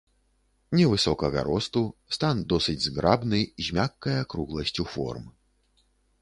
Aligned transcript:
Невысокага 0.77 1.43
росту, 1.49 1.83
стан 2.17 2.41
досыць 2.53 2.79
зграбны, 2.87 3.43
з 3.67 3.77
мяккай 3.77 4.17
акругласцю 4.25 4.83
форм. 4.97 5.29